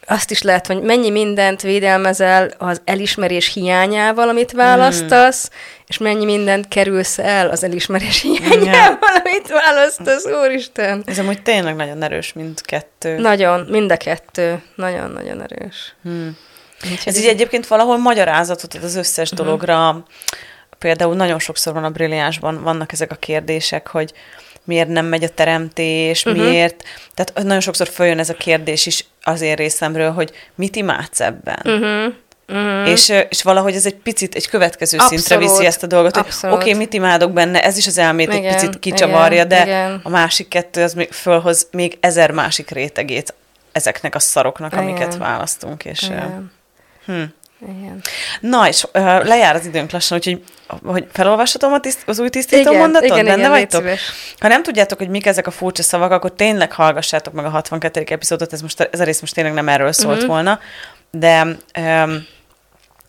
[0.06, 5.58] azt is lehet, hogy mennyi mindent védelmezel az elismerés hiányával, amit választasz, hmm.
[5.86, 11.02] és mennyi mindent kerülsz el az elismerés hiányával, amit választasz, úristen.
[11.06, 13.18] Ez amúgy tényleg nagyon erős mindkettő.
[13.18, 14.62] Nagyon, mind a kettő.
[14.74, 15.94] Nagyon-nagyon erős.
[16.02, 16.36] Hmm.
[17.04, 19.46] Ez így egyébként valahol magyarázatot ad az összes uh-huh.
[19.46, 20.04] dologra.
[20.78, 24.12] Például nagyon sokszor van a brilliánsban, vannak ezek a kérdések, hogy
[24.64, 26.44] miért nem megy a teremtés, uh-huh.
[26.44, 26.84] miért.
[27.14, 31.60] Tehát nagyon sokszor följön ez a kérdés is az én részemről, hogy mit imádsz ebben.
[31.64, 32.14] Uh-huh.
[32.48, 32.88] Uh-huh.
[32.88, 35.24] És, és valahogy ez egy picit egy következő Abszolút.
[35.24, 38.32] szintre viszi ezt a dolgot, hogy oké, okay, mit imádok benne, ez is az elmét
[38.32, 40.00] igen, egy picit kicsavarja, igen, de igen.
[40.02, 43.34] a másik kettő az még fölhoz még ezer másik rétegét
[43.72, 44.84] ezeknek a szaroknak, igen.
[44.84, 45.84] amiket választunk.
[45.84, 46.52] És, igen.
[47.06, 47.22] Hm.
[47.68, 48.02] Igen.
[48.40, 48.92] Na, és uh,
[49.24, 50.42] lejár az időnk lassan, úgyhogy
[50.84, 53.10] hogy felolvashatom a tiszt, az új tisztító igen, mondatot?
[53.10, 53.84] Igen, Benne igen, vagytok?
[54.38, 58.04] Ha nem tudjátok, hogy mik ezek a furcsa szavak, akkor tényleg hallgassátok meg a 62.
[58.08, 60.30] epizódot, ez, most, ez a rész most tényleg nem erről szólt uh-huh.
[60.30, 60.58] volna,
[61.10, 62.26] de um,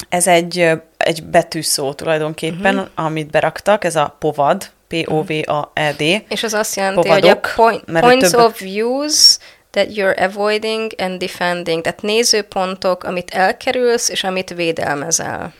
[0.10, 3.06] ez egy, egy betűszó tulajdonképpen, uh-huh.
[3.06, 6.24] amit beraktak, ez a povad, P-O-V-A-E-D.
[6.30, 8.40] És az azt jelenti, Povadok, hogy a point, points több...
[8.40, 9.38] of views
[9.74, 15.54] that you're avoiding and defending, tehát nézőpontok, amit elkerülsz, és amit védelmezel.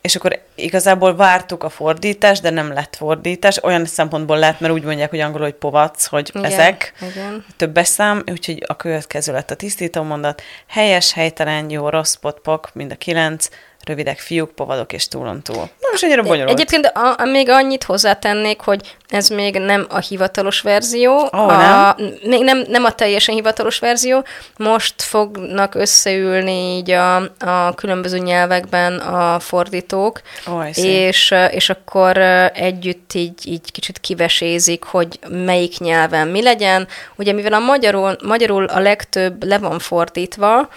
[0.00, 3.62] És akkor igazából vártuk a fordítást, de nem lett fordítás.
[3.62, 6.92] Olyan szempontból lett, mert úgy mondják, hogy angolul, hogy povac, hogy igen, ezek.
[7.10, 7.44] Igen.
[7.56, 10.42] Többes szám, úgyhogy a következő lett a tisztító mondat.
[10.66, 13.48] Helyes, helytelen, jó, rossz, potpok, mind a kilenc
[13.88, 15.68] rövidek fiúk, povadok és túlon túl.
[15.90, 16.50] Most ennyire bonyolult.
[16.50, 21.94] Egyébként a, a, még annyit hozzátennék, hogy ez még nem a hivatalos verzió, oh, a,
[21.96, 22.10] nem?
[22.22, 24.24] még nem, nem a teljesen hivatalos verzió.
[24.56, 32.18] Most fognak összeülni így a, a különböző nyelvekben a fordítók, oh, és, és akkor
[32.54, 36.88] együtt így, így kicsit kivesézik, hogy melyik nyelven mi legyen.
[37.16, 40.68] Ugye mivel a magyarul, magyarul a legtöbb le van fordítva,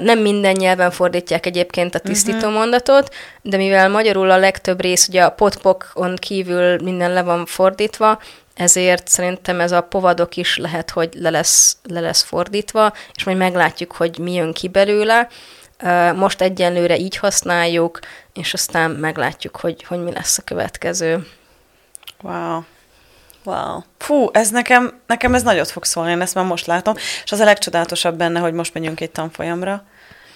[0.00, 5.24] nem minden nyelven fordítják egyébként a tisztító mondatot, de mivel magyarul a legtöbb rész, ugye
[5.24, 8.18] a potpokon kívül minden le van fordítva,
[8.54, 13.36] ezért szerintem ez a povadok is lehet, hogy le lesz, le lesz fordítva, és majd
[13.36, 15.28] meglátjuk, hogy mi jön ki belőle.
[16.14, 17.98] Most egyenlőre így használjuk,
[18.34, 21.26] és aztán meglátjuk, hogy, hogy mi lesz a következő.
[22.22, 22.62] Wow.
[23.44, 23.82] Wow.
[23.98, 27.40] Fú, ez nekem, nekem ez nagyot fog szólni, én ezt már most látom, és az
[27.40, 29.84] a legcsodálatosabb benne, hogy most megyünk egy tanfolyamra,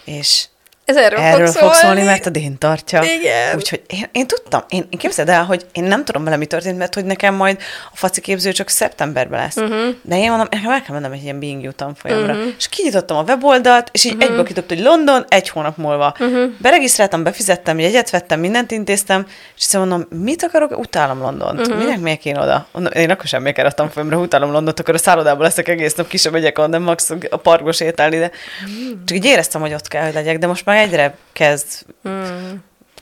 [0.04, 0.46] és
[0.86, 1.74] ez erről, erről fog, szólni.
[1.74, 3.02] fog szólni, mert a Dén tartja.
[3.02, 3.56] Igen.
[3.56, 6.78] Úgyhogy én, én tudtam, én, én képzeld el, hogy én nem tudom vele, mi történt,
[6.78, 7.58] mert hogy nekem majd
[7.92, 9.56] a faci képző csak szeptemberben lesz.
[9.56, 9.94] Uh-huh.
[10.02, 12.32] De én mondom, nekem el kell mennem egy ilyen Being You tanfolyamra.
[12.32, 12.52] Uh-huh.
[12.58, 14.28] És kinyitottam a weboldalt, és így uh-huh.
[14.28, 16.14] egyből kidobt, hogy London, egy hónap múlva.
[16.18, 16.50] Uh-huh.
[16.58, 20.78] Beregisztráltam, befizettem, jegyet vettem, mindent intéztem, és azt mondom, mit akarok?
[20.78, 21.60] Utálom Londont.
[21.60, 21.78] Uh-huh.
[21.78, 22.66] Minek miért kéne oda?
[22.94, 26.32] Én akkor sem még a tanfolyamra, utálom Londont, akkor a szállodából leszek egész nap, kisebb
[26.32, 28.30] megyek onnan, max a parkba sétálni, de
[28.64, 29.04] uh-huh.
[29.04, 31.66] csak így éreztem, hogy ott kell, hogy legyek, de most már egyre kezd
[32.08, 32.52] mm.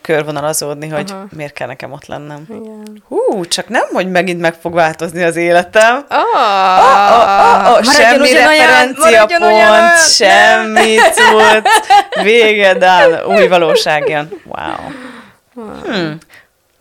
[0.00, 1.26] körvonalazódni, hogy Aha.
[1.36, 2.44] miért kell nekem ott lennem.
[2.48, 3.02] Igen.
[3.08, 6.04] Hú, csak nem, hogy megint meg fog változni az életem.
[6.10, 9.96] Oh, oh, oh, oh, oh, semmi referencia pont, olyan.
[9.96, 11.68] semmi cucc,
[12.22, 14.28] véged áll, új valóság jön.
[14.44, 14.92] Wow.
[15.84, 16.18] Hmm.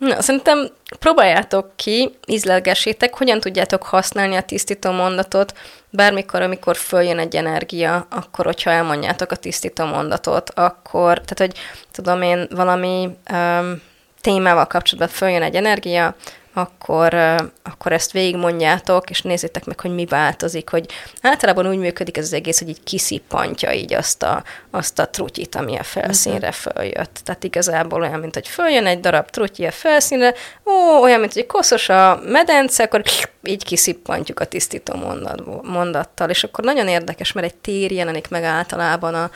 [0.04, 5.54] Na, szerintem próbáljátok ki, ízlelgessétek, hogyan tudjátok használni a tisztító mondatot,
[5.90, 11.52] bármikor, amikor följön egy energia, akkor, hogyha elmondjátok a tisztító mondatot, akkor, tehát, hogy
[11.92, 13.82] tudom én, valami um,
[14.20, 16.14] témával kapcsolatban följön egy energia,
[16.54, 17.14] akkor,
[17.62, 20.86] akkor ezt végigmondjátok, és nézzétek meg, hogy mi változik, hogy
[21.20, 25.54] általában úgy működik ez az egész, hogy így kiszippantja így azt a, azt a trutyit,
[25.54, 26.56] ami a felszínre mhm.
[26.56, 27.20] följött.
[27.24, 30.34] Tehát igazából olyan, mint hogy följön egy darab trutyi a felszínre,
[30.66, 33.02] ó, olyan, mint hogy koszos a medence, akkor
[33.42, 38.42] így kiszippantjuk a tisztító mondat, mondattal, és akkor nagyon érdekes, mert egy tér jelenik meg
[38.42, 39.30] általában a,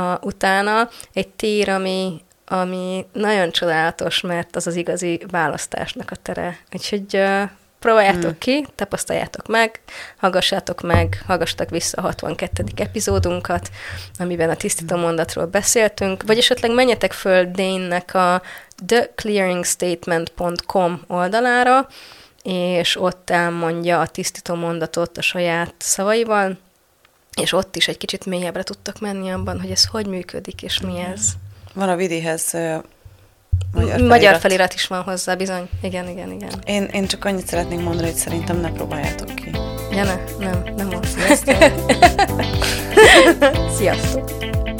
[0.00, 6.58] a, utána, egy tér, ami, ami nagyon csodálatos, mert az az igazi választásnak a tere.
[6.72, 7.42] Úgyhogy uh,
[7.84, 8.38] próbáljátok hmm.
[8.38, 9.80] ki, tapasztaljátok meg,
[10.16, 12.64] hallgassátok meg, hallgassatok vissza a 62.
[12.76, 13.70] epizódunkat,
[14.18, 18.42] amiben a tisztító mondatról beszéltünk, vagy esetleg menjetek föl Dane-nek a
[18.86, 21.88] theclearingstatement.com oldalára,
[22.42, 26.58] és ott elmondja a tisztító mondatot a saját szavaival,
[27.40, 31.00] és ott is egy kicsit mélyebbre tudtak menni abban, hogy ez hogy működik, és mi
[31.12, 31.32] ez.
[31.74, 32.54] Van a Vidihez
[33.74, 34.08] magyar felirat.
[34.08, 35.68] Magyar felirat is van hozzá, bizony.
[35.82, 36.50] Igen, igen, igen.
[36.64, 39.50] Én, én csak annyit szeretnék mondani, hogy szerintem ne próbáljátok ki.
[39.90, 41.06] Ja, ne, nem, nem mond.
[41.06, 41.56] Sziasztok.
[43.78, 44.30] Sziasztok.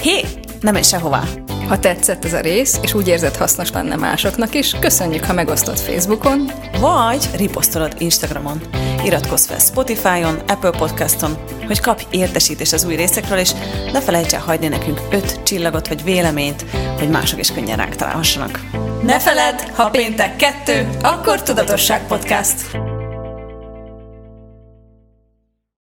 [0.02, 0.24] Hé,
[0.60, 1.22] nem menj sehová.
[1.68, 5.78] Ha tetszett ez a rész, és úgy érzed hasznos lenne másoknak is, köszönjük, ha megosztod
[5.78, 6.50] Facebookon,
[6.80, 8.60] vagy riposztolod Instagramon.
[9.04, 13.50] Iratkozz fel Spotify-on, Apple Podcaston, hogy kapj értesítést az új részekről, és
[13.92, 16.64] ne felejts el hagyni nekünk öt csillagot vagy véleményt,
[16.98, 18.60] hogy mások is könnyen ránk találhassanak.
[19.02, 22.93] Ne feledd, ha péntek kettő, akkor Tudatosság Podcast.